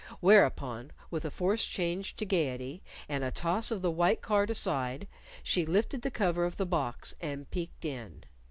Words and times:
Whereupon, 0.19 0.93
with 1.11 1.25
a 1.25 1.29
forced 1.29 1.69
change 1.69 2.15
to 2.15 2.25
gayety, 2.25 2.81
and 3.07 3.23
a 3.23 3.29
toss 3.29 3.69
of 3.69 3.83
the 3.83 3.91
white 3.91 4.19
card 4.23 4.49
aside, 4.49 5.07
she 5.43 5.63
lifted 5.63 6.01
the 6.01 6.09
cover 6.09 6.43
of 6.43 6.57
the 6.57 6.65
box 6.65 7.13
and 7.21 7.47
peeked 7.51 7.85
in. 7.85 8.23